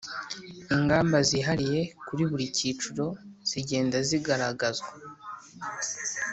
ingamba 0.75 1.17
zihariye 1.29 1.81
kuri 2.07 2.23
buri 2.29 2.45
cyiciro 2.57 3.05
zigenda 3.49 3.97
zigaragazwa 4.07 4.89